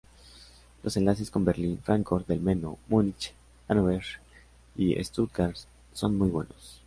Los 0.81 0.97
enlaces 0.97 1.29
con 1.29 1.45
Berlín, 1.45 1.77
Fráncfort 1.77 2.25
del 2.27 2.39
Meno, 2.39 2.79
Múnich, 2.89 3.35
Hanóver 3.67 4.01
y 4.75 4.95
Stuttgart 5.03 5.55
son 5.93 6.17
muy 6.17 6.31
buenos. 6.31 6.79